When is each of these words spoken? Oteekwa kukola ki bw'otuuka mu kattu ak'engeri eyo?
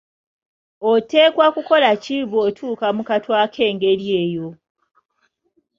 Oteekwa 0.91 1.47
kukola 1.55 1.89
ki 2.03 2.17
bw'otuuka 2.29 2.87
mu 2.95 3.03
kattu 3.09 3.31
ak'engeri 3.43 4.05
eyo? 4.21 4.47